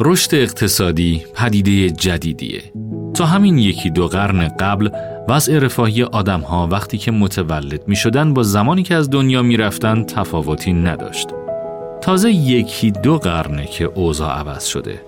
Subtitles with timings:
[0.00, 2.62] رشد اقتصادی پدیده جدیدیه
[3.14, 4.90] تا همین یکی دو قرن قبل
[5.28, 9.56] وضع رفاهی آدم ها وقتی که متولد می شدن با زمانی که از دنیا می
[9.56, 11.28] رفتن تفاوتی نداشت.
[12.00, 15.00] تازه یکی دو قرنه که اوضاع عوض شده.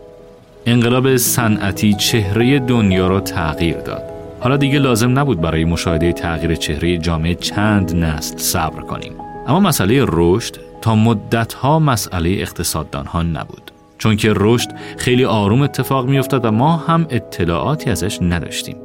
[0.67, 4.03] انقلاب صنعتی چهره دنیا را تغییر داد.
[4.41, 9.13] حالا دیگه لازم نبود برای مشاهده تغییر چهره جامعه چند نسل صبر کنیم.
[9.47, 13.71] اما مسئله رشد تا مدتها مسئله اقتصاددان ها نبود.
[14.01, 14.69] چون که رشد
[14.99, 18.77] خیلی آروم اتفاق میافتاد و ما هم اطلاعاتی ازش نداشتیم.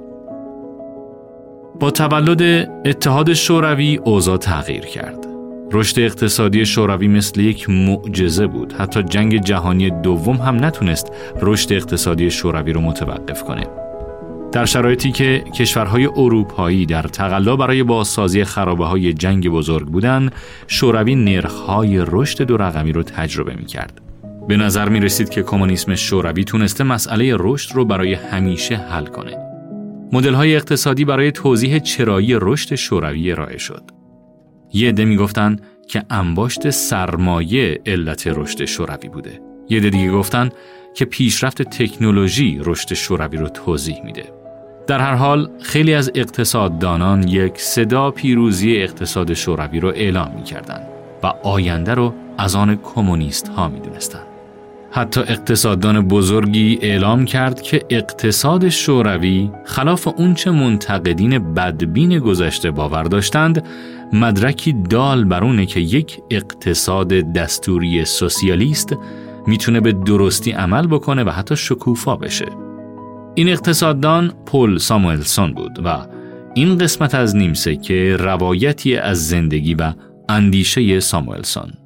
[1.79, 5.27] با تولد اتحاد شوروی اوضاع تغییر کرد.
[5.71, 8.73] رشد اقتصادی شوروی مثل یک معجزه بود.
[8.73, 11.11] حتی جنگ جهانی دوم هم نتونست
[11.41, 13.67] رشد اقتصادی شوروی رو متوقف کنه.
[14.51, 20.31] در شرایطی که کشورهای اروپایی در تقلا برای بازسازی خرابه های جنگ بزرگ بودند،
[20.67, 24.04] شوروی نرخهای رشد دو رقمی رو تجربه می کرد.
[24.47, 29.37] به نظر می رسید که کمونیسم شوروی تونسته مسئله رشد رو برای همیشه حل کنه.
[30.11, 33.83] مدل های اقتصادی برای توضیح چرایی رشد شوروی ارائه شد.
[34.73, 39.39] یه عده می‌گفتن که انباشت سرمایه علت رشد شوروی بوده.
[39.69, 40.49] یه عده دیگه گفتن
[40.93, 44.25] که پیشرفت تکنولوژی رشد شوروی رو توضیح میده.
[44.87, 50.87] در هر حال خیلی از اقتصاددانان یک صدا پیروزی اقتصاد شوروی رو اعلام می‌کردند
[51.23, 54.24] و آینده رو از آن کمونیست ها می‌دونستند.
[54.95, 63.65] حتی اقتصاددان بزرگی اعلام کرد که اقتصاد شوروی خلاف اونچه منتقدین بدبین گذشته باور داشتند
[64.13, 68.95] مدرکی دال بر اونه که یک اقتصاد دستوری سوسیالیست
[69.47, 72.45] می‌تونه به درستی عمل بکنه و حتی شکوفا بشه.
[73.35, 75.97] این اقتصاددان پل ساموئلسون بود و
[76.53, 79.93] این قسمت از نیمسکه روایتی از زندگی و
[80.29, 81.84] اندیشه ساموئلسون.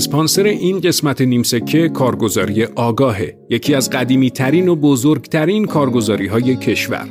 [0.00, 7.08] اسپانسر این قسمت نیمسکه کارگزاری آگاهه یکی از قدیمی ترین و بزرگترین کارگزاری های کشور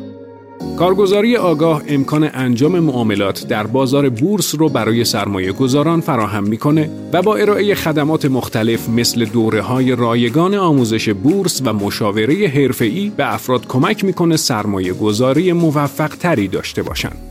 [0.78, 7.22] کارگزاری آگاه امکان انجام معاملات در بازار بورس رو برای سرمایه گذاران فراهم می‌کنه و
[7.22, 13.68] با ارائه خدمات مختلف مثل دوره های رایگان آموزش بورس و مشاوره حرفه‌ای به افراد
[13.68, 17.29] کمک می‌کنه سرمایه گذاری موفق تری داشته باشند.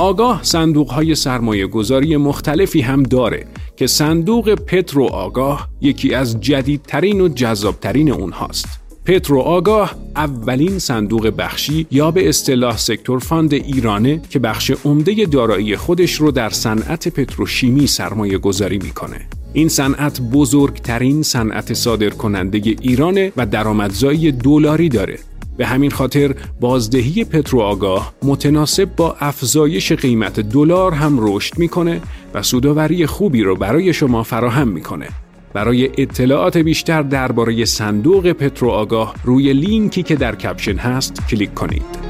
[0.00, 3.46] آگاه صندوق های سرمایه گذاری مختلفی هم داره
[3.76, 8.66] که صندوق پترو آگاه یکی از جدیدترین و جذابترین اونهاست.
[9.04, 15.76] پترو آگاه اولین صندوق بخشی یا به اصطلاح sector fund ایرانه که بخش عمده دارایی
[15.76, 19.20] خودش رو در صنعت پتروشیمی سرمایه گذاری می‌کنه.
[19.52, 25.18] این صنعت بزرگترین صنعت صادر کننده ایرانه و درآمدزایی دلاری داره
[25.60, 32.00] به همین خاطر بازدهی پترو آگاه متناسب با افزایش قیمت دلار هم رشد می‌کنه
[32.34, 35.08] و سوداوری خوبی رو برای شما فراهم می‌کنه.
[35.52, 42.09] برای اطلاعات بیشتر درباره صندوق پترو آگاه روی لینکی که در کپشن هست کلیک کنید.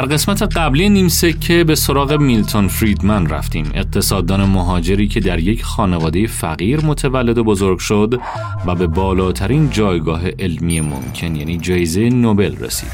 [0.00, 3.70] در قسمت قبلی نیم سکه به سراغ میلتون فریدمن رفتیم.
[3.74, 8.20] اقتصاددان مهاجری که در یک خانواده فقیر متولد و بزرگ شد
[8.66, 12.90] و به بالاترین جایگاه علمی ممکن یعنی جایزه نوبل رسید.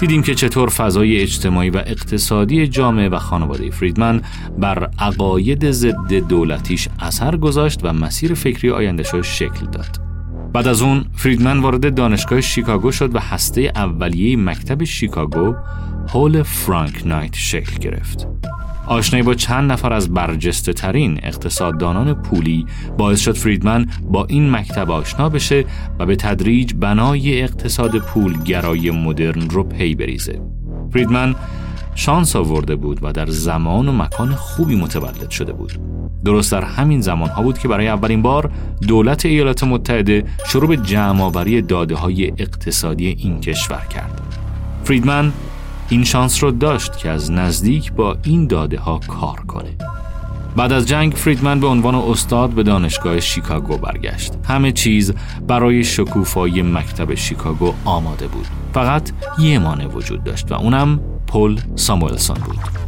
[0.00, 4.22] دیدیم که چطور فضای اجتماعی و اقتصادی جامعه و خانواده فریدمن
[4.58, 10.00] بر عقاید ضد دولتیش اثر گذاشت و مسیر فکری آیندهش شکل داد.
[10.52, 15.54] بعد از اون فریدمن وارد دانشگاه شیکاگو شد و هسته اولیه مکتب شیکاگو
[16.08, 18.28] هول فرانک نایت شکل گرفت.
[18.86, 22.66] آشنایی با چند نفر از برجسته ترین اقتصاددانان پولی
[22.98, 25.64] باعث شد فریدمن با این مکتب آشنا بشه
[25.98, 30.40] و به تدریج بنای اقتصاد پول گرای مدرن رو پی بریزه.
[30.92, 31.34] فریدمن
[31.94, 35.72] شانس آورده بود و در زمان و مکان خوبی متولد شده بود.
[36.24, 38.50] درست در همین زمان ها بود که برای اولین بار
[38.88, 44.20] دولت ایالات متحده شروع به جمع داده های اقتصادی این کشور کرد.
[44.84, 45.32] فریدمن
[45.88, 49.76] این شانس رو داشت که از نزدیک با این داده ها کار کنه.
[50.56, 54.32] بعد از جنگ فریدمن به عنوان استاد به دانشگاه شیکاگو برگشت.
[54.44, 55.12] همه چیز
[55.46, 58.46] برای شکوفایی مکتب شیکاگو آماده بود.
[58.72, 62.85] فقط یه مانع وجود داشت و اونم پل ساموئلسون بود.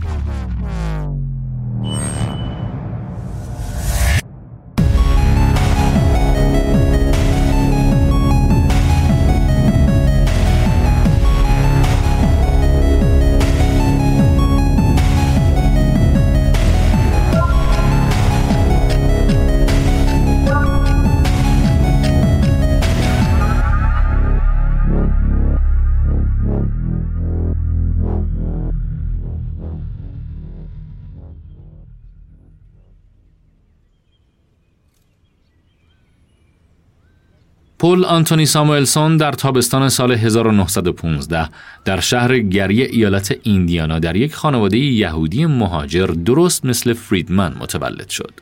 [37.78, 41.48] پل آنتونی ساموئلسون در تابستان سال 1915
[41.84, 48.32] در شهر گری ایالت ایندیانا در یک خانواده یهودی مهاجر درست مثل فریدمن متولد شد.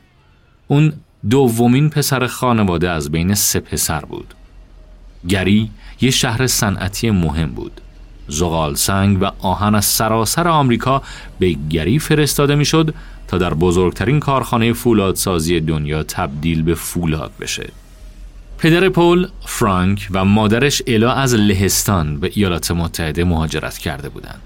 [0.67, 0.93] اون
[1.29, 4.33] دومین پسر خانواده از بین سه پسر بود.
[5.27, 5.69] گری
[6.01, 7.81] یه شهر صنعتی مهم بود.
[8.27, 11.01] زغال سنگ و آهن از سراسر آمریکا
[11.39, 12.93] به گری فرستاده می‌شد
[13.27, 17.69] تا در بزرگترین کارخانه فولادسازی دنیا تبدیل به فولاد بشه.
[18.57, 24.41] پدر پول فرانک و مادرش الا از لهستان به ایالات متحده مهاجرت کرده بودند.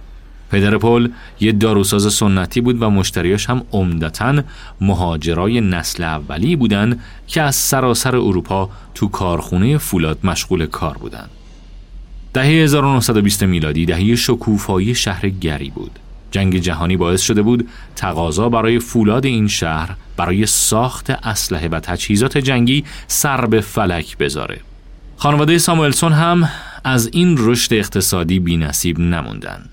[0.51, 4.43] پدر پول یه داروساز سنتی بود و مشتریاش هم عمدتا
[4.81, 11.29] مهاجرای نسل اولی بودند که از سراسر اروپا تو کارخونه فولاد مشغول کار بودند.
[12.33, 15.99] دهه 1920 میلادی دهه شکوفایی شهر گری بود.
[16.31, 22.37] جنگ جهانی باعث شده بود تقاضا برای فولاد این شهر برای ساخت اسلحه و تجهیزات
[22.37, 24.59] جنگی سر به فلک بذاره.
[25.17, 26.49] خانواده ساموئلسون هم
[26.83, 29.69] از این رشد اقتصادی بی نصیب نموندن.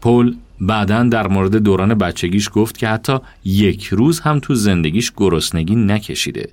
[0.00, 5.76] پول بعدا در مورد دوران بچگیش گفت که حتی یک روز هم تو زندگیش گرسنگی
[5.76, 6.50] نکشیده.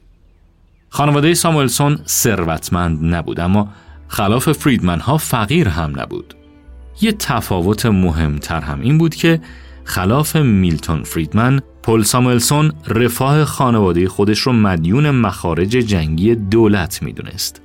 [0.89, 3.69] خانواده ساموئلسون ثروتمند نبود اما
[4.07, 6.33] خلاف فریدمن ها فقیر هم نبود.
[7.02, 9.42] یه تفاوت مهمتر هم این بود که
[9.84, 17.62] خلاف میلتون فریدمن پل ساموئلسون رفاه خانواده خودش رو مدیون مخارج جنگی دولت می‌دونست.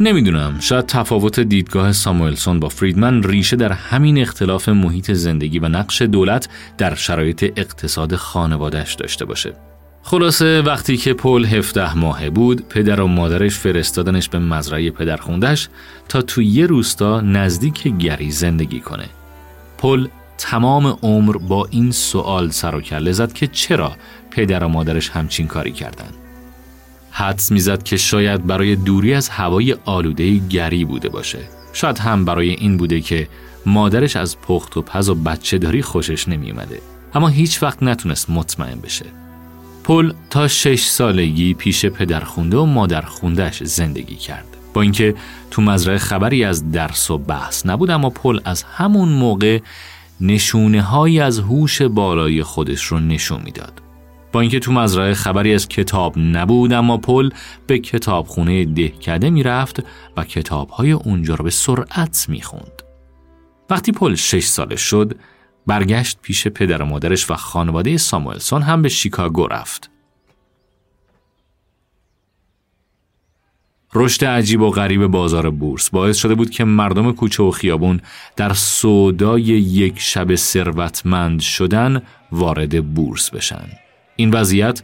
[0.00, 6.02] نمی‌دونم شاید تفاوت دیدگاه ساموئلسون با فریدمن ریشه در همین اختلاف محیط زندگی و نقش
[6.02, 6.48] دولت
[6.78, 9.52] در شرایط اقتصاد خانوادهش داشته باشه.
[10.08, 15.68] خلاصه وقتی که پل 17 ماهه بود پدر و مادرش فرستادنش به مزرعه پدرخوندش
[16.08, 19.08] تا تو یه روستا نزدیک گری زندگی کنه.
[19.78, 20.08] پل
[20.38, 23.92] تمام عمر با این سوال سر و کله زد که چرا
[24.30, 26.10] پدر و مادرش همچین کاری کردن.
[27.10, 31.38] حدس می‌زد که شاید برای دوری از هوای آلوده گری بوده باشه.
[31.72, 33.28] شاید هم برای این بوده که
[33.66, 36.80] مادرش از پخت و پز و بچه داری خوشش نمیومده.
[37.14, 39.25] اما هیچ وقت نتونست مطمئن بشه.
[39.86, 44.56] پل تا شش سالگی پیش پدرخونده و مادرخوندهش زندگی کرد.
[44.74, 45.14] با اینکه
[45.50, 49.58] تو مزرعه خبری از درس و بحث نبود اما پل از همون موقع
[50.20, 53.82] نشونه های از هوش بالای خودش رو نشون می‌داد.
[54.32, 57.30] با اینکه تو مزرعه خبری از کتاب نبود اما پل
[57.66, 59.82] به کتابخونه دهکده می‌رفت
[60.16, 62.82] و کتابهای اونجا رو به سرعت می‌خوند.
[63.70, 65.16] وقتی پل شش سالش شد
[65.66, 69.90] برگشت پیش پدر و مادرش و خانواده ساموئلسون هم به شیکاگو رفت.
[73.94, 78.00] رشد عجیب و غریب بازار بورس باعث شده بود که مردم کوچه و خیابون
[78.36, 82.02] در سودای یک شب ثروتمند شدن
[82.32, 83.68] وارد بورس بشن.
[84.16, 84.82] این وضعیت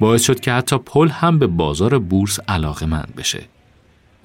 [0.00, 3.53] باعث شد که حتی پل هم به بازار بورس علاقه مند بشه.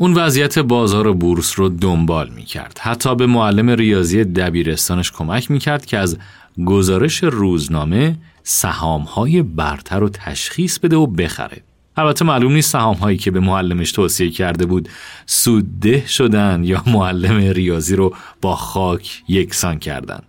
[0.01, 2.79] اون وضعیت بازار بورس رو دنبال می کرد.
[2.81, 6.17] حتی به معلم ریاضی دبیرستانش کمک می کرد که از
[6.65, 11.63] گزارش روزنامه سهام های برتر رو تشخیص بده و بخره.
[11.97, 14.89] البته معلوم نیست سهام هایی که به معلمش توصیه کرده بود
[15.25, 20.21] سودده شدن یا معلم ریاضی رو با خاک یکسان کردن.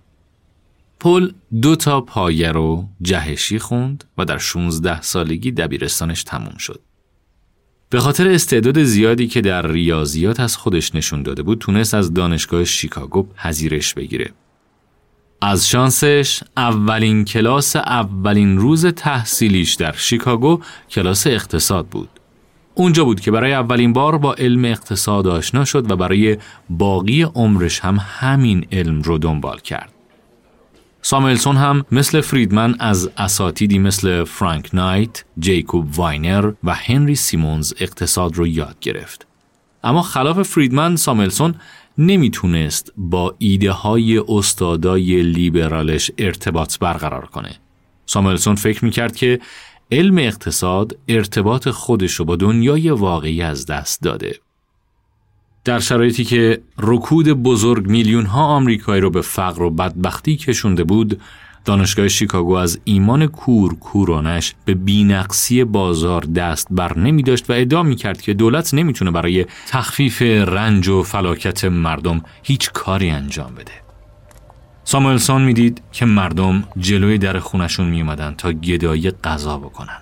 [1.00, 1.31] پل
[1.62, 6.81] دو تا پایه رو جهشی خوند و در 16 سالگی دبیرستانش تموم شد.
[7.90, 12.64] به خاطر استعداد زیادی که در ریاضیات از خودش نشون داده بود تونست از دانشگاه
[12.64, 14.30] شیکاگو پذیرش بگیره.
[15.42, 22.09] از شانسش اولین کلاس اولین روز تحصیلیش در شیکاگو کلاس اقتصاد بود.
[22.75, 26.37] اونجا بود که برای اولین بار با علم اقتصاد آشنا شد و برای
[26.70, 29.92] باقی عمرش هم همین علم رو دنبال کرد.
[31.02, 38.37] ساموئلسون هم مثل فریدمن از اساتیدی مثل فرانک نایت، جیکوب واینر و هنری سیمونز اقتصاد
[38.37, 39.26] رو یاد گرفت.
[39.85, 41.54] اما خلاف فریدمن ساموئلسون
[41.99, 47.54] نمی‌تونست با ایده های استادای لیبرالش ارتباط برقرار کنه.
[48.07, 49.40] ساموئلسون فکر می‌کرد که
[49.92, 54.38] علم اقتصاد ارتباط خودش رو با دنیای واقعی از دست داده
[55.64, 61.21] در شرایطی که رکود بزرگ میلیون ها آمریکایی رو به فقر و بدبختی کشونده بود
[61.64, 67.83] دانشگاه شیکاگو از ایمان کور کورانش به بینقصی بازار دست بر نمی داشت و ادعا
[67.83, 73.73] می کرد که دولت نمی‌تونه برای تخفیف رنج و فلاکت مردم هیچ کاری انجام بده.
[74.85, 79.99] ساموئلسون می‌دید که مردم جلوی در خونشون می اومدن تا گدایی غذا بکنن.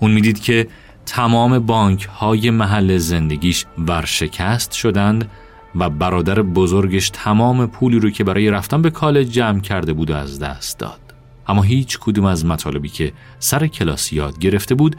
[0.00, 0.68] اون می‌دید که
[1.06, 5.30] تمام بانک های محل زندگیش ورشکست شدند
[5.74, 10.14] و برادر بزرگش تمام پولی رو که برای رفتن به کالج جمع کرده بود و
[10.14, 11.00] از دست داد.
[11.46, 14.96] اما هیچ کدوم از مطالبی که سر کلاس یاد گرفته بود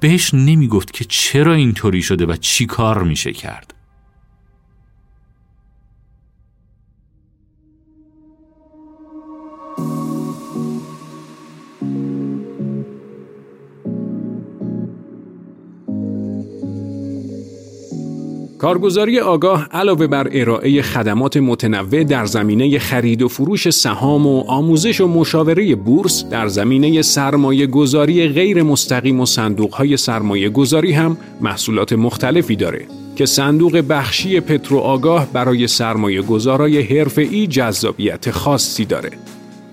[0.00, 3.75] بهش نمی‌گفت که چرا اینطوری شده و چی کار میشه کرد.
[18.58, 25.00] کارگزاری آگاه علاوه بر ارائه خدمات متنوع در زمینه خرید و فروش سهام و آموزش
[25.00, 31.16] و مشاوره بورس در زمینه سرمایه گذاری غیر مستقیم و صندوق های سرمایه گذاری هم
[31.40, 32.86] محصولات مختلفی داره
[33.16, 39.10] که صندوق بخشی پترو آگاه برای سرمایه گذارای حرفه‌ای جذابیت خاصی داره.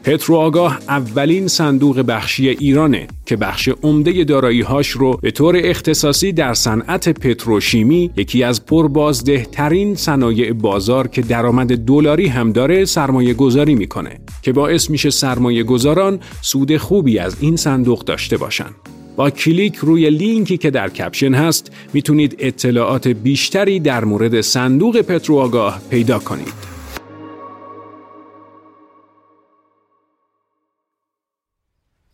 [0.03, 6.53] پترو آگاه اولین صندوق بخشی ایرانه که بخش عمده دارایی‌هاش رو به طور اختصاصی در
[6.53, 13.75] صنعت پتروشیمی یکی از پربازده ترین صنایع بازار که درآمد دلاری هم داره سرمایه گذاری
[13.75, 18.69] می‌کنه که باعث میشه سرمایه گذاران سود خوبی از این صندوق داشته باشن.
[19.15, 25.37] با کلیک روی لینکی که در کپشن هست می‌تونید اطلاعات بیشتری در مورد صندوق پترو
[25.37, 26.72] آگاه پیدا کنید.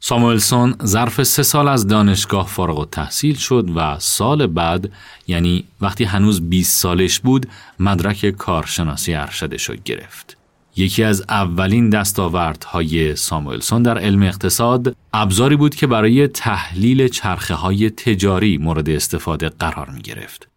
[0.10, 4.90] ساموئلسون ظرف سه سال از دانشگاه فارغ و تحصیل شد و سال بعد
[5.28, 7.46] یعنی وقتی هنوز 20 سالش بود
[7.80, 10.38] مدرک کارشناسی ارشدش رو گرفت.
[10.76, 17.90] یکی از اولین دستاوردهای ساموئلسون در علم اقتصاد ابزاری بود که برای تحلیل چرخه های
[17.90, 20.48] تجاری مورد استفاده قرار می گرفت.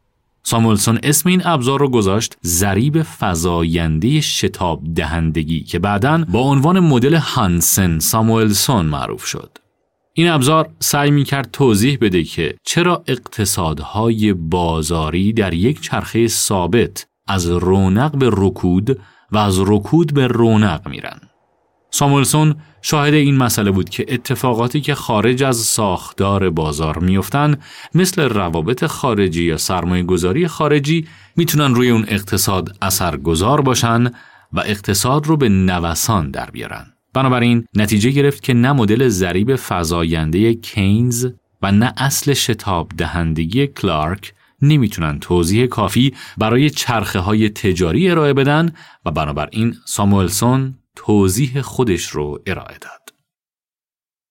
[0.42, 7.14] سامولسون اسم این ابزار رو گذاشت ضریب فزاینده شتاب دهندگی که بعدا با عنوان مدل
[7.14, 9.58] هانسن ساموئلسون معروف شد.
[10.14, 17.06] این ابزار سعی می کرد توضیح بده که چرا اقتصادهای بازاری در یک چرخه ثابت
[17.26, 18.98] از رونق به رکود
[19.32, 21.20] و از رکود به رونق میرن.
[21.90, 27.56] سامولسون شاهد این مسئله بود که اتفاقاتی که خارج از ساختار بازار میفتن
[27.94, 34.06] مثل روابط خارجی یا سرمایه گذاری خارجی می‌تونن روی اون اقتصاد اثرگذار باشن
[34.52, 36.86] و اقتصاد رو به نوسان در بیارن.
[37.14, 41.26] بنابراین نتیجه گرفت که نه مدل ضریب فزاینده کینز
[41.62, 48.72] و نه اصل شتاب دهندگی کلارک نمی‌تونن توضیح کافی برای چرخه های تجاری ارائه بدن
[49.06, 53.02] و بنابراین ساموئلسون توضیح خودش رو ارائه داد.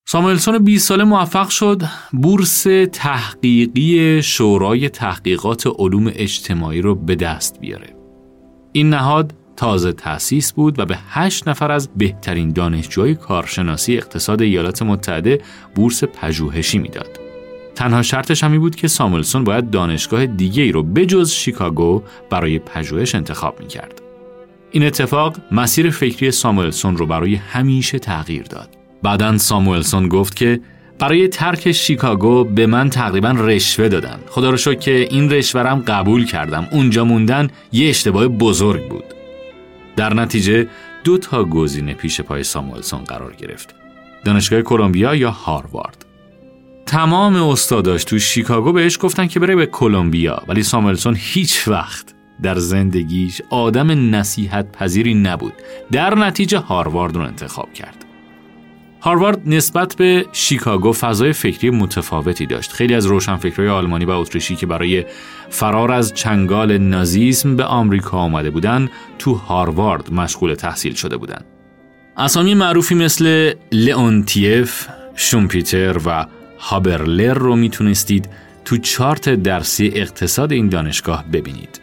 [0.08, 2.64] ساموئلسون 20 ساله موفق شد بورس
[2.94, 7.96] تحقیقی شورای تحقیقات علوم اجتماعی رو به دست بیاره.
[8.72, 14.82] این نهاد تازه تأسیس بود و به هشت نفر از بهترین دانشجوی کارشناسی اقتصاد ایالات
[14.82, 15.42] متحده
[15.76, 17.20] بورس پژوهشی می‌داد.
[17.76, 23.16] تنها شرطش همی بود که ساموئلسون باید دانشگاه دیگه ای رو بجز شیکاگو برای پژوهش
[23.16, 24.01] انتخاب می کرد.
[24.72, 28.70] این اتفاق مسیر فکری ساموئلسون رو برای همیشه تغییر داد.
[29.04, 30.62] بعدا ساموئلسون گفت که
[31.00, 34.20] برای ترک شیکاگو به من تقریبا رشوه دادن.
[34.30, 36.68] خدا رو شکر که این رشورم قبول کردم.
[36.72, 39.04] اونجا موندن یه اشتباه بزرگ بود.
[39.96, 40.68] در نتیجه
[41.04, 43.76] دو تا گزینه پیش پای ساموئلسون قرار گرفت.
[44.26, 46.06] دانشگاه کلمبیا یا هاروارد.
[46.86, 52.14] تمام استاداش تو شیکاگو بهش گفتن که بره به کلمبیا ولی ساموئلسون هیچ وقت
[52.44, 55.54] در زندگیش آدم نصیحت پذیری نبود.
[55.92, 58.06] در نتیجه هاروارد رو انتخاب کرد.
[59.02, 62.72] هاروارد نسبت به شیکاگو فضای فکری متفاوتی داشت.
[62.72, 65.06] خیلی از روشنفکرهای آلمانی و اتریشی که برای
[65.50, 71.46] فرار از چنگال نازیسم به آمریکا آمده بودند تو هاروارد مشغول تحصیل شده بودند
[72.18, 76.26] اسامی معروفی مثل لئونتیف، شومپیتر و
[76.60, 78.30] هابرلر رو می‌تونستید
[78.66, 81.81] تو چارت درسی اقتصاد این دانشگاه ببینید.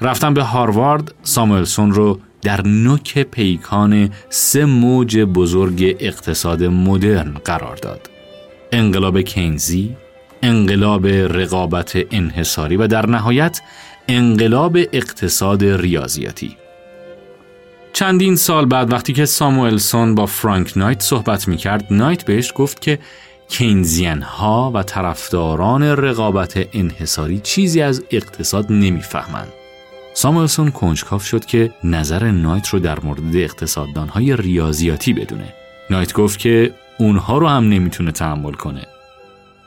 [0.00, 8.10] رفتن به هاروارد ساموئلسون رو در نوک پیکان سه موج بزرگ اقتصاد مدرن قرار داد.
[8.72, 9.96] انقلاب کینزی،
[10.42, 13.60] انقلاب رقابت انحصاری و در نهایت
[14.08, 16.56] انقلاب اقتصاد ریاضیاتی.
[17.92, 22.80] چندین سال بعد وقتی که ساموئلسون با فرانک نایت صحبت می کرد نایت بهش گفت
[22.80, 22.98] که
[23.48, 29.48] کینزین ها و طرفداران رقابت انحصاری چیزی از اقتصاد نمی‌فهمند.
[30.18, 35.54] ساموئلسون کنجکاف شد که نظر نایت رو در مورد اقتصاددانهای ریاضیاتی بدونه.
[35.90, 38.86] نایت گفت که اونها رو هم نمی‌تونه تحمل کنه.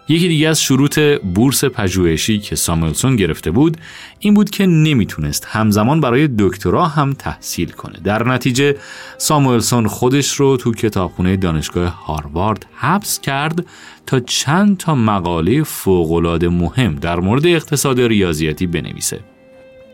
[0.07, 0.99] یکی دیگه از شروط
[1.35, 3.77] بورس پژوهشی که ساموئلسون گرفته بود
[4.19, 7.99] این بود که نمی‌تونست همزمان برای دکترا هم تحصیل کنه.
[8.03, 8.75] در نتیجه
[9.17, 13.65] ساموئلسون خودش رو تو کتابخونه دانشگاه هاروارد حبس کرد
[14.05, 19.19] تا چند تا مقاله فوق‌العاده مهم در مورد اقتصاد ریاضیاتی بنویسه.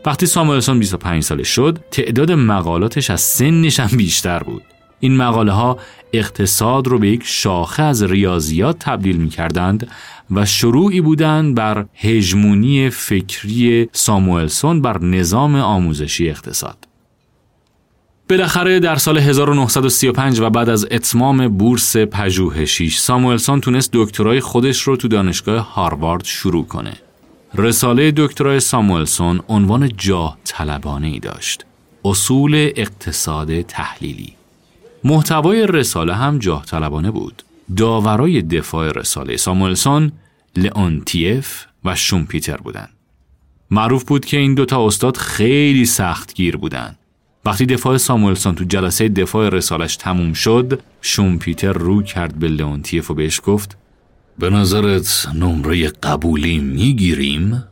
[0.06, 4.62] وقتی ساموئلسون 25 ساله شد تعداد مقالاتش از سنش هم بیشتر بود
[5.00, 5.78] این مقاله ها
[6.12, 9.90] اقتصاد رو به یک شاخه از ریاضیات تبدیل می کردند
[10.30, 16.88] و شروعی بودند بر هژمونی فکری ساموئلسون بر نظام آموزشی اقتصاد.
[18.30, 24.96] بالاخره در سال 1935 و بعد از اتمام بورس پژوهشیش ساموئلسون تونست دکترای خودش رو
[24.96, 26.92] تو دانشگاه هاروارد شروع کنه.
[27.54, 31.64] رساله دکترای ساموئلسون عنوان جاه طلبانه ای داشت.
[32.04, 34.32] اصول اقتصاد تحلیلی.
[35.04, 37.42] محتوای رساله هم جاه طلبانه بود.
[37.76, 40.12] داورای دفاع رساله ساموئلسون
[40.56, 42.90] لئونتیف و شومپیتر بودند.
[43.70, 46.98] معروف بود که این دوتا استاد خیلی سختگیر بودند.
[47.44, 53.14] وقتی دفاع ساموئلسون تو جلسه دفاع رسالش تموم شد شومپیتر رو کرد به لئونتیف و
[53.14, 53.76] بهش گفت
[54.38, 57.64] به نظرت نمره قبولی می‌گیریم؟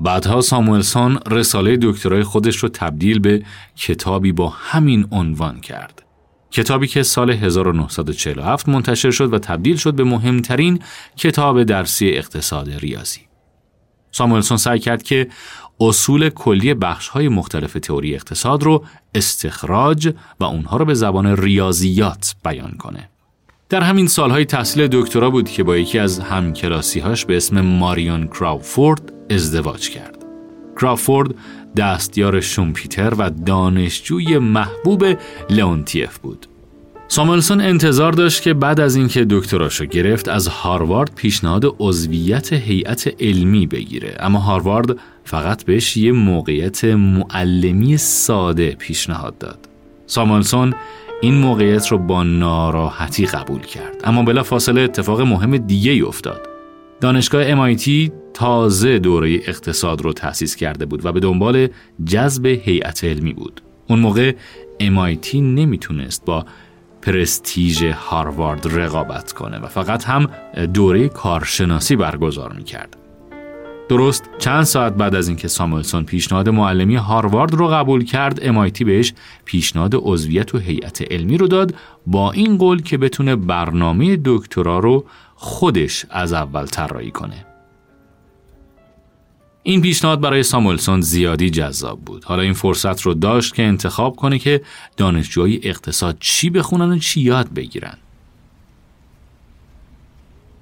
[0.00, 3.42] بعدها ساموئلسون رساله دکترای خودش رو تبدیل به
[3.76, 6.02] کتابی با همین عنوان کرد.
[6.50, 10.78] کتابی که سال 1947 منتشر شد و تبدیل شد به مهمترین
[11.16, 13.20] کتاب درسی اقتصاد ریاضی.
[14.10, 15.28] ساموئلسون سعی کرد که
[15.80, 22.34] اصول کلی بخش های مختلف تئوری اقتصاد رو استخراج و اونها رو به زبان ریاضیات
[22.44, 23.10] بیان کنه.
[23.68, 29.12] در همین سالهای تحصیل دکترا بود که با یکی از همکلاسیهاش به اسم ماریون کراوفورد
[29.30, 30.24] ازدواج کرد.
[30.80, 31.34] کراوفورد
[31.76, 35.04] دستیار شومپیتر و دانشجوی محبوب
[35.50, 36.46] لئونتیف بود.
[37.08, 43.66] ساموئلسون انتظار داشت که بعد از اینکه دکتراشو گرفت از هاروارد پیشنهاد عضویت هیئت علمی
[43.66, 49.68] بگیره اما هاروارد فقط بهش یه موقعیت معلمی ساده پیشنهاد داد.
[50.06, 50.74] ساموئلسون
[51.24, 54.00] این موقعیت رو با ناراحتی قبول کرد.
[54.04, 56.48] اما بلا فاصله اتفاق مهم دیگه ای افتاد.
[57.00, 61.68] دانشگاه MIT تازه دوره اقتصاد رو تأسیس کرده بود و به دنبال
[62.06, 63.60] جذب هیئت علمی بود.
[63.88, 64.32] اون موقع
[64.80, 66.46] MIT نمی‌تونست با
[67.02, 70.28] پرستیژ هاروارد رقابت کنه و فقط هم
[70.74, 72.96] دوره کارشناسی برگزار می‌کرد.
[73.88, 79.12] درست چند ساعت بعد از اینکه ساموئلسون پیشنهاد معلمی هاروارد رو قبول کرد MIT بهش
[79.44, 81.74] پیشنهاد عضویت و هیئت علمی رو داد
[82.06, 87.46] با این قول که بتونه برنامه دکترا رو خودش از اول طراحی کنه
[89.62, 92.24] این پیشنهاد برای ساموئلسون زیادی جذاب بود.
[92.24, 94.60] حالا این فرصت رو داشت که انتخاب کنه که
[94.96, 97.98] دانشجوهای اقتصاد چی بخونن و چی یاد بگیرن.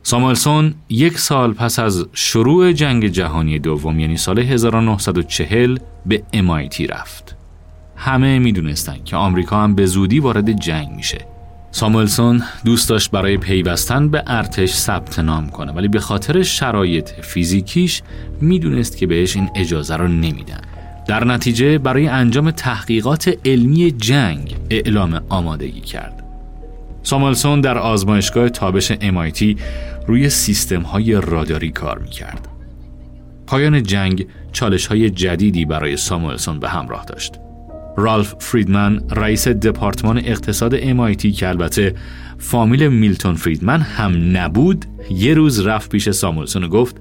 [0.03, 7.37] ساموئلسون یک سال پس از شروع جنگ جهانی دوم یعنی سال 1940 به MIT رفت.
[7.97, 11.27] همه می‌دونستن که آمریکا هم به زودی وارد جنگ میشه.
[11.71, 18.03] ساموئلسون دوست داشت برای پیوستن به ارتش ثبت نام کنه ولی به خاطر شرایط فیزیکیش
[18.41, 20.61] می‌دونست که بهش این اجازه رو نمیدن.
[21.07, 26.22] در نتیجه برای انجام تحقیقات علمی جنگ اعلام آمادگی کرد.
[27.03, 29.61] ساموئلسون در آزمایشگاه تابش MIT
[30.07, 32.49] روی سیستم های راداری کار می کرد.
[33.47, 37.35] پایان جنگ چالش های جدیدی برای ساموئلسون به همراه داشت.
[37.97, 41.95] رالف فریدمن رئیس دپارتمان اقتصاد MIT که البته
[42.39, 46.97] فامیل میلتون فریدمن هم نبود یه روز رفت پیش ساموئلسون و گفت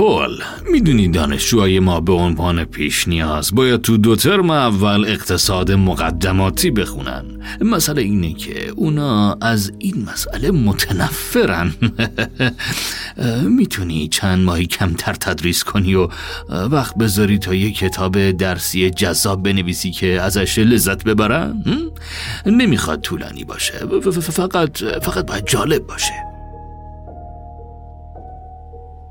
[0.00, 0.42] پول.
[0.72, 7.24] می‌دونی دانشجوهای ما به عنوان پیش نیاز باید تو دو ترم اول اقتصاد مقدماتی بخونن.
[7.60, 11.72] مسئله اینه که اونا از این مسئله متنفرن.
[13.58, 16.08] می‌تونی چند ماهی کمتر تدریس کنی و
[16.48, 21.64] وقت بذاری تا یه کتاب درسی جذاب بنویسی که ازش لذت ببرن؟
[22.46, 23.74] نمی‌خواد طولانی باشه.
[24.10, 26.29] فقط فقط باید جالب باشه.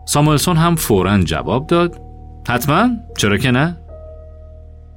[0.10, 2.02] ساموئلسون هم فورا جواب داد.
[2.48, 3.78] حتما؟ چرا که نه؟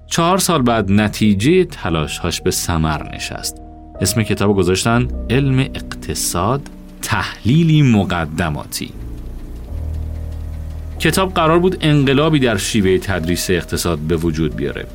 [0.06, 3.56] چهار سال بعد نتیجه تلاشهاش به سمر نشست.
[4.00, 6.62] اسم کتاب گذاشتن علم اقتصاد
[7.02, 8.90] تحلیلی مقدماتی.
[10.98, 14.86] کتاب قرار بود انقلابی در شیوه تدریس اقتصاد به وجود بیاره.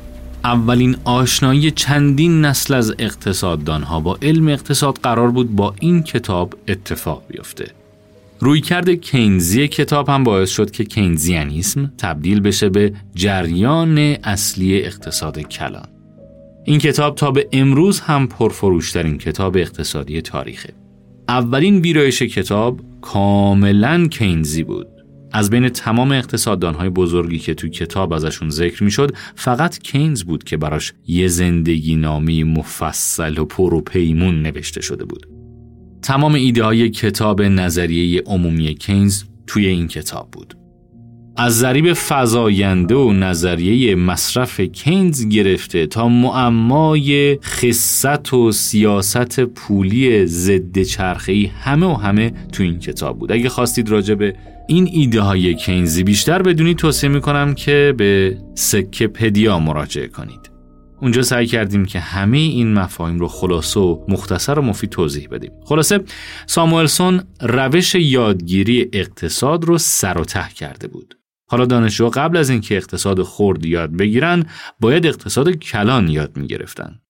[0.44, 7.22] اولین آشنایی چندین نسل از اقتصاددانها با علم اقتصاد قرار بود با این کتاب اتفاق
[7.28, 7.77] بیفته.
[8.40, 15.88] رویکرد کینزی کتاب هم باعث شد که کینزیانیسم تبدیل بشه به جریان اصلی اقتصاد کلان.
[16.64, 20.74] این کتاب تا به امروز هم پرفروشترین کتاب اقتصادی تاریخه.
[21.28, 24.86] اولین ویرایش کتاب کاملا کینزی بود.
[25.32, 30.56] از بین تمام اقتصاددانهای بزرگی که تو کتاب ازشون ذکر می‌شد فقط کینز بود که
[30.56, 35.37] براش یه زندگی نامی مفصل و پر و پیمون نوشته شده بود.
[36.08, 40.54] تمام ایده های کتاب نظریه عمومی کینز توی این کتاب بود.
[41.36, 50.82] از ذریب فضاینده و نظریه مصرف کینز گرفته تا معمای خصت و سیاست پولی ضد
[50.82, 54.36] چرخه‌ای همه و همه تو این کتاب بود اگه خواستید راجع به
[54.68, 60.57] این ایده های کینزی بیشتر بدونید توصیه می‌کنم که به سکه پدیا مراجعه کنید
[61.00, 65.52] اونجا سعی کردیم که همه این مفاهیم رو خلاصه و مختصر و مفید توضیح بدیم.
[65.64, 66.04] خلاصه
[66.46, 71.18] ساموئلسون روش یادگیری اقتصاد رو سر و ته کرده بود.
[71.50, 74.46] حالا دانشجوها قبل از اینکه اقتصاد خرد یاد بگیرن
[74.80, 77.00] باید اقتصاد کلان یاد می‌گرفتن.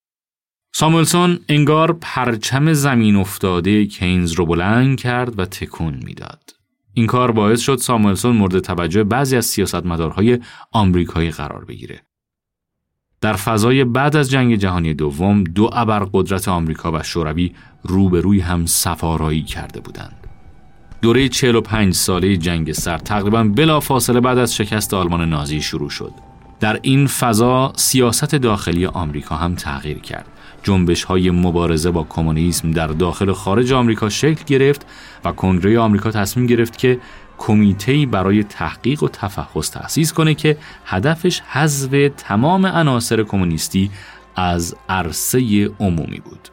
[0.74, 6.50] ساموئلسون انگار پرچم زمین افتاده کینز رو بلند کرد و تکون می‌داد.
[6.94, 10.38] این کار باعث شد ساموئلسون مورد توجه بعضی از سیاستمدارهای
[10.72, 12.07] آمریکایی قرار بگیره.
[13.20, 17.52] در فضای بعد از جنگ جهانی دوم دو ابرقدرت آمریکا و شوروی
[17.82, 20.26] روبروی هم سفارایی کرده بودند.
[21.02, 26.12] دوره 45 ساله جنگ سرد تقریبا بلا فاصله بعد از شکست آلمان نازی شروع شد.
[26.60, 30.26] در این فضا سیاست داخلی آمریکا هم تغییر کرد.
[30.62, 34.86] جنبش های مبارزه با کمونیسم در داخل و خارج آمریکا شکل گرفت
[35.24, 36.98] و کنگره آمریکا تصمیم گرفت که
[37.38, 43.90] کمیته برای تحقیق و تفحص تأسیس کنه که هدفش حذف تمام عناصر کمونیستی
[44.36, 46.48] از عرصه عمومی بود.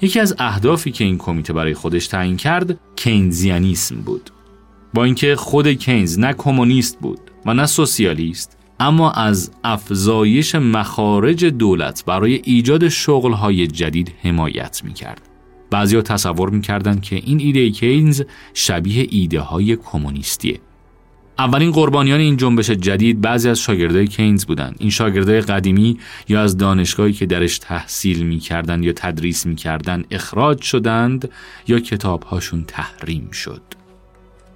[0.00, 4.30] یکی از اهدافی که این کمیته برای خودش تعیین کرد کینزیانیسم بود.
[4.94, 12.04] با اینکه خود کینز نه کمونیست بود و نه سوسیالیست اما از افزایش مخارج دولت
[12.04, 15.25] برای ایجاد شغلهای جدید حمایت می کرد.
[15.70, 18.22] بعضیا تصور می‌کردند که این ایده کینز
[18.54, 20.60] شبیه ایده های کمونیستیه.
[21.38, 24.76] اولین قربانیان این جنبش جدید بعضی از شاگردای کینز بودند.
[24.78, 25.98] این شاگردای قدیمی
[26.28, 31.30] یا از دانشگاهی که درش تحصیل می‌کردند یا تدریس می‌کردند اخراج شدند
[31.68, 33.62] یا کتابهاشون تحریم شد.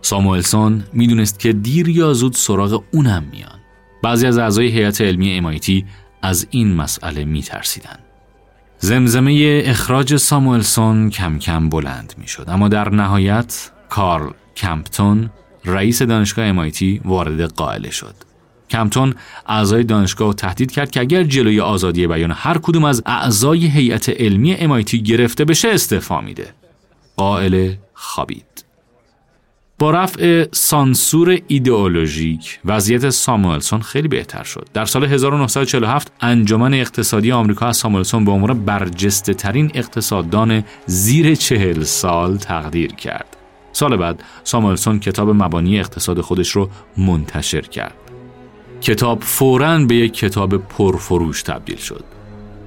[0.02, 3.58] ساموئلسون می‌دونست که دیر یا زود سراغ اونم میان.
[4.02, 5.84] بعضی از اعضای هیئت علمی امایتی
[6.22, 8.09] از این مسئله میترسیدند.
[8.82, 15.30] زمزمه اخراج ساموئلسون کم کم بلند می شد اما در نهایت کارل کمپتون
[15.64, 18.14] رئیس دانشگاه MIT وارد غائله شد.
[18.70, 19.14] کمپتون
[19.46, 24.54] اعضای دانشگاه تهدید کرد که اگر جلوی آزادی بیان هر کدوم از اعضای هیئت علمی
[24.54, 26.54] MIT گرفته بشه استعفا میده.
[27.16, 28.64] غائله خوابید.
[29.80, 34.68] با رفع سانسور ایدئولوژیک وضعیت ساموئلسون خیلی بهتر شد.
[34.74, 41.82] در سال 1947 انجمن اقتصادی آمریکا از ساموئلسون به عنوان برجسته ترین اقتصاددان زیر چهل
[41.82, 43.36] سال تقدیر کرد.
[43.72, 47.94] سال بعد ساموئلسون کتاب مبانی اقتصاد خودش رو منتشر کرد.
[48.80, 52.19] کتاب فوراً به یک کتاب پرفروش تبدیل شد.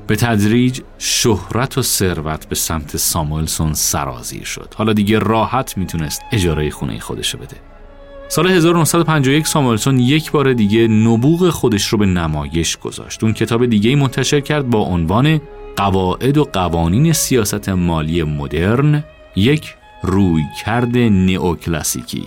[0.07, 4.73] به تدریج شهرت و ثروت به سمت ساموئلسون سرازیر شد.
[4.75, 7.55] حالا دیگه راحت می‌تونست اجاره خونه خودشو بده.
[8.27, 13.23] سال 1951 ساموئلسون یک بار دیگه نبوغ خودش رو به نمایش گذاشت.
[13.23, 15.41] اون کتاب دیگه منتشر کرد با عنوان
[15.75, 19.03] قواعد و قوانین سیاست مالی مدرن
[19.35, 22.25] یک رویکرد نئوکلاسیکی.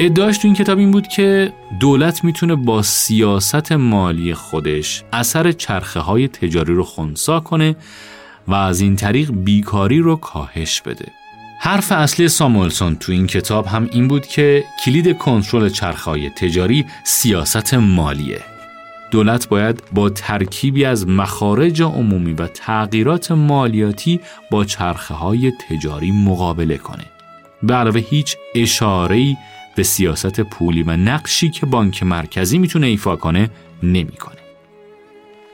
[0.00, 6.00] ادعاش تو این کتاب این بود که دولت می‌تونه با سیاست مالی خودش اثر چرخه
[6.00, 7.76] های تجاری رو خونسا کنه
[8.48, 11.06] و از این طریق بیکاری رو کاهش بده.
[11.60, 16.84] حرف اصلی ساموئلسون تو این کتاب هم این بود که کلید کنترل چرخه های تجاری
[17.04, 18.40] سیاست مالیه.
[19.10, 26.78] دولت باید با ترکیبی از مخارج عمومی و تغییرات مالیاتی با چرخه های تجاری مقابله
[26.78, 27.04] کنه.
[27.62, 29.36] به علاوه هیچ اشاره‌ای
[29.76, 33.50] به سیاست پولی و نقشی که بانک مرکزی می‌تونه ایفا کنه
[33.82, 34.34] نمی‌کنه.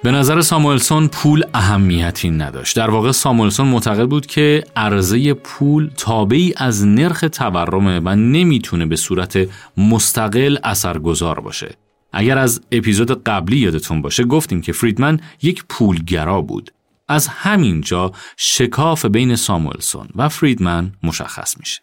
[0.02, 2.76] به نظر ساموئلسون پول اهمیتی نداشت.
[2.76, 8.96] در واقع ساموئلسون معتقد بود که عرضه پول تابعی از نرخ تورمه و نمی‌تونه به
[8.96, 11.74] صورت مستقل اثرگذار باشه.
[12.12, 16.72] اگر از اپیزود قبلی یادتون باشه گفتیم که فریدمن یک پولگرا بود.
[17.09, 21.80] از همین جا شکاف بین ساموئلسون و فریدمن مشخص میشه.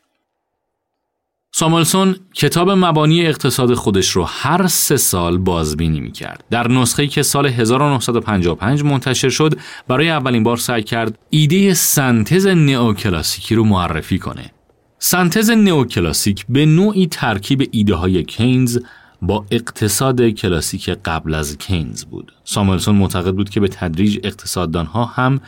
[1.59, 6.43] ساموئلسون کتاب مبانی اقتصاد خودش رو هر سه سال بازبینی می کرد.
[6.49, 13.55] در نسخه که سال 1955 منتشر شد برای اولین بار سعی کرد ایده سنتز نئوکلاسیکی
[13.55, 14.51] رو معرفی کنه.
[14.99, 18.79] سنتز نئوکلاسیک به نوعی ترکیب ایده های کینز
[19.21, 22.33] با اقتصاد کلاسیک قبل از کینز بود.
[22.43, 25.39] ساموئلسون معتقد بود که به تدریج اقتصاددانها هم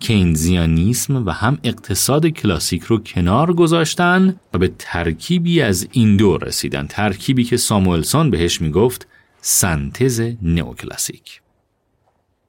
[0.00, 6.86] کینزیانیسم و هم اقتصاد کلاسیک رو کنار گذاشتن و به ترکیبی از این دو رسیدن.
[6.86, 9.06] ترکیبی که ساموئلسون بهش می‌گفت
[9.40, 11.40] سنتز نئوکلاسیک.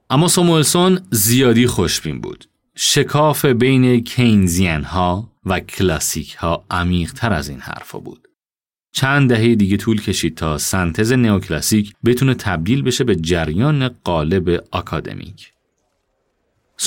[0.09, 2.45] اما ساموئلسون زیادی خوشبین بود.
[2.75, 8.27] شکاف بین کینزیان ها و کلاسیک ها عمیق تر از این حرفا بود.
[8.91, 15.53] چند دهه دیگه طول کشید تا سنتز نئوکلاسیک بتونه تبدیل بشه به جریان قالب آکادمیک.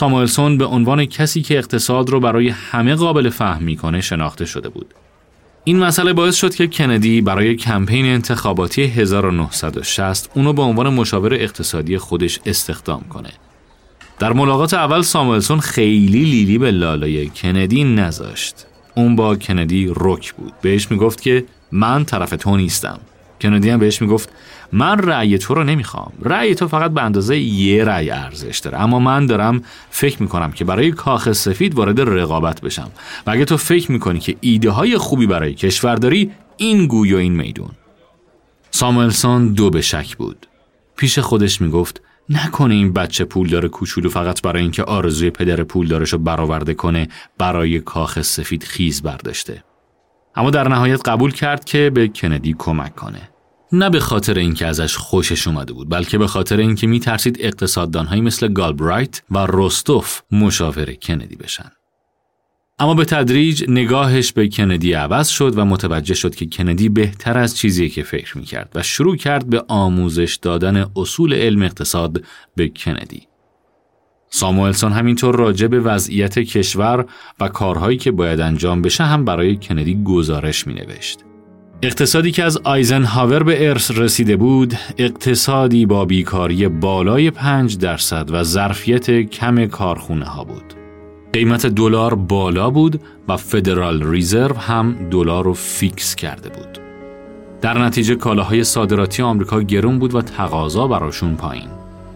[0.02, 4.94] ساموئلسون به عنوان کسی که اقتصاد رو برای همه قابل فهم می‌کنه شناخته شده بود.
[5.64, 11.98] این مسئله باعث شد که کندی برای کمپین انتخاباتی 1960 اونو به عنوان مشاور اقتصادی
[11.98, 13.32] خودش استخدام کنه.
[14.18, 18.66] در ملاقات اول ساموئلسون خیلی لیلی به لالای کندی نذاشت.
[18.96, 20.52] اون با کندی رک بود.
[20.62, 23.00] بهش می‌گفت که من طرف تو نیستم.
[23.42, 24.28] کندی هم بهش می‌گفت
[24.72, 26.12] من رأی تو رو نمی‌خوام.
[26.22, 28.80] رأی تو فقط به اندازه یه رأی ارزش داره.
[28.80, 32.90] اما من دارم فکر می‌کنم که برای کاخ سفید وارد رقابت بشم.
[33.26, 37.16] و اگه تو فکر می‌کنی که ایده های خوبی برای کشور داری این گوی و
[37.16, 37.70] این میدون.
[38.70, 40.46] ساموئلسون دو به شک بود.
[40.96, 45.88] پیش خودش می‌گفت نکنه این بچه پول داره کوچولو فقط برای اینکه آرزوی پدر پول
[45.88, 49.64] دارشو برآورده کنه برای کاخ سفید خیز برداشته.
[50.34, 53.31] اما در نهایت قبول کرد که به کندی کمک کنه.
[53.72, 58.48] نه به خاطر اینکه ازش خوشش اومده بود بلکه به خاطر اینکه میترسید اقتصاددانهایی مثل
[58.48, 61.72] گالبرایت و روستوف مشاور کندی بشن
[62.78, 67.56] اما به تدریج نگاهش به کندی عوض شد و متوجه شد که کندی بهتر از
[67.56, 72.24] چیزی که فکر می‌کرد و شروع کرد به آموزش دادن اصول علم اقتصاد
[72.56, 73.22] به کندی.
[74.30, 77.06] ساموئلسون همینطور راجع به وضعیت کشور
[77.40, 81.18] و کارهایی که باید انجام بشه هم برای کندی گزارش می نوشت.
[81.84, 88.42] اقتصادی که از آیزنهاور به ارث رسیده بود اقتصادی با بیکاری بالای 5 درصد و
[88.42, 90.74] ظرفیت کم کارخونه ها بود.
[91.32, 96.78] قیمت دلار بالا بود و فدرال ریزرو هم دلار رو فیکس کرده بود.
[97.60, 101.68] در نتیجه کالاهای صادراتی آمریکا گرون بود و تقاضا براشون پایین.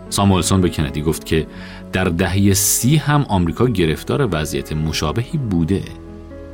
[0.09, 1.47] ساموئلسون به کندی گفت که
[1.93, 5.83] در دهه سی هم آمریکا گرفتار وضعیت مشابهی بوده.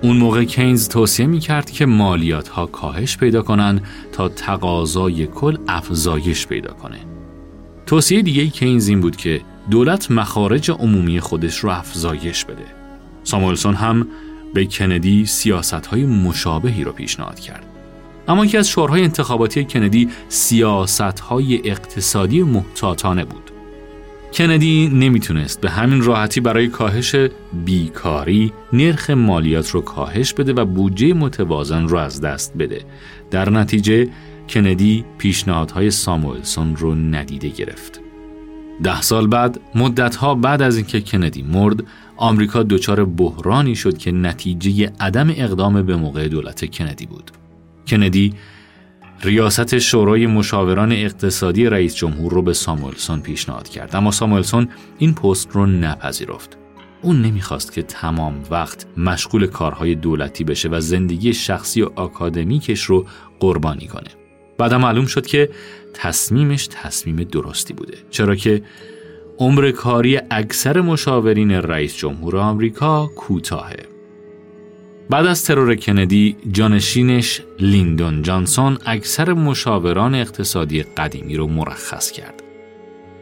[0.02, 5.56] اون موقع کینز توصیه می کرد که مالیات ها کاهش پیدا کنند تا تقاضای کل
[5.68, 6.98] افزایش پیدا کنه.
[7.86, 12.64] توصیه دیگه کینز این بود که دولت مخارج عمومی خودش رو افزایش بده.
[13.24, 14.08] ساموئلسون هم
[14.54, 17.66] به کندی سیاست های مشابهی رو پیشنهاد کرد.
[18.28, 23.51] اما یکی از شعارهای انتخاباتی کندی سیاست های اقتصادی محتاطانه بود.
[24.32, 27.14] کندی نمی‌تونست به همین راحتی برای کاهش
[27.64, 32.84] بیکاری نرخ مالیات رو کاهش بده و بودجه متوازن رو از دست بده.
[33.30, 34.08] در نتیجه
[34.48, 38.00] کندی پیشنهادهای ساموئلسون رو ندیده گرفت.
[38.82, 41.84] ده سال بعد مدتها بعد از اینکه کندی مرد
[42.16, 47.30] آمریکا دچار بحرانی شد که نتیجه عدم اقدام به موقع دولت کندی بود.
[47.86, 48.34] کندی
[49.24, 53.96] ریاست شورای مشاوران اقتصادی رئیس جمهور رو به ساموئلسون پیشنهاد کرد.
[53.96, 56.58] اما ساموئلسون این پست رو نپذیرفت.
[57.02, 63.06] اون نمی‌خواست که تمام وقت مشغول کارهای دولتی بشه و زندگی شخصی و آکادمیکش رو
[63.40, 64.08] قربانی کنه.
[64.58, 65.50] بعد معلوم شد که
[65.94, 67.98] تصمیمش تصمیم درستی بوده.
[68.10, 68.62] چرا که
[69.38, 73.91] عمر کاری اکثر مشاورین رئیس جمهور آمریکا کوتاهه.
[75.12, 82.42] بعد از ترور کندی جانشینش لیندون جانسون اکثر مشاوران اقتصادی قدیمی رو مرخص کرد.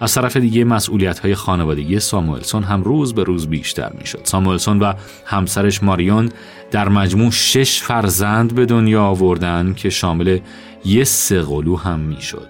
[0.00, 4.20] از طرف دیگه مسئولیت های خانوادگی ساموئلسون هم روز به روز بیشتر می شد.
[4.24, 4.92] ساموئلسون و
[5.26, 6.32] همسرش ماریون
[6.70, 10.38] در مجموع شش فرزند به دنیا آوردن که شامل
[10.84, 12.48] یه سقلو هم می شد.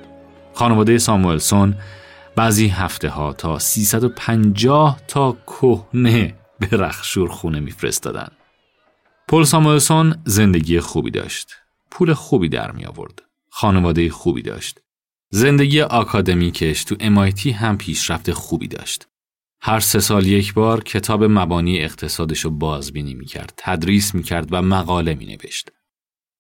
[0.54, 1.74] خانواده ساموئلسون
[2.36, 8.28] بعضی هفته ها تا 350 تا کهنه به رخشور خونه میفرستادن.
[9.30, 11.52] پل ساموئلسون زندگی خوبی داشت.
[11.90, 13.22] پول خوبی در می آورد.
[13.50, 14.80] خانواده خوبی داشت.
[15.32, 19.08] زندگی آکادمیکش تو MIT هم پیشرفت خوبی داشت.
[19.60, 24.48] هر سه سال یک بار کتاب مبانی اقتصادش رو بازبینی می کرد، تدریس می کرد
[24.52, 25.70] و مقاله می نوشت.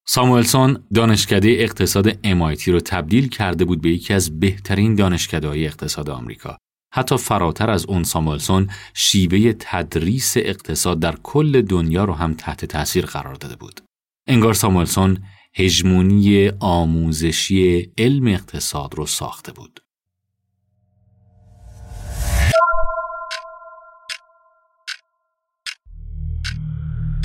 [0.06, 6.58] ساموئلسون دانشکده اقتصاد MIT رو تبدیل کرده بود به یکی از بهترین دانشکده اقتصاد آمریکا
[6.92, 13.06] حتی فراتر از اون ساموئلسون شیوه تدریس اقتصاد در کل دنیا رو هم تحت تاثیر
[13.06, 13.80] قرار داده بود.
[14.26, 15.18] انگار ساموئلسون
[15.54, 19.80] هژمونی آموزشی علم اقتصاد رو ساخته بود.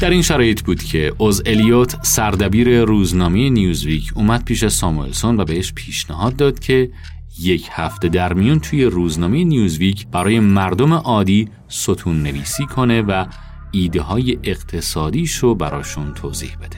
[0.01, 5.73] در این شرایط بود که اوز الیوت سردبیر روزنامه نیوزویک اومد پیش ساموئلسون و بهش
[5.73, 6.91] پیشنهاد داد که
[7.39, 13.25] یک هفته در میون توی روزنامه نیوزویک برای مردم عادی ستون نویسی کنه و
[13.71, 16.77] ایده های اقتصادیش رو براشون توضیح بده.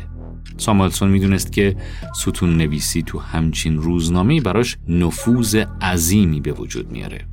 [0.57, 1.75] ساموئلسون می‌دونست که
[2.15, 7.27] ستون نویسی تو همچین روزنامه براش نفوذ عظیمی به وجود میاره.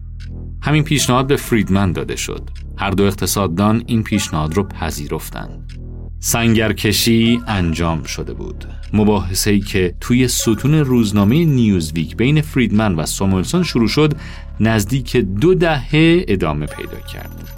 [0.62, 2.50] همین پیشنهاد به فریدمن داده شد.
[2.76, 5.72] هر دو اقتصاددان این پیشنهاد رو پذیرفتند.
[6.20, 8.64] سنگرکشی انجام شده بود.
[8.94, 14.14] مباحثه ای که توی ستون روزنامه نیوزویک بین فریدمن و ساموئلسون شروع شد
[14.60, 17.50] نزدیک دو دهه ادامه پیدا کرد.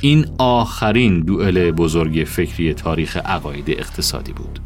[0.00, 4.60] این آخرین دوئل بزرگ فکری تاریخ عقاید اقتصادی بود.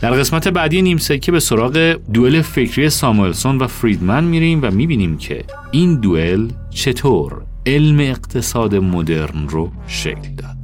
[0.00, 5.16] در قسمت بعدی نیم سکه به سراغ دوئل فکری ساموئلسون و فریدمن میریم و می‌بینیم
[5.16, 10.59] که این دوئل چطور علم اقتصاد مدرن رو شکل داد.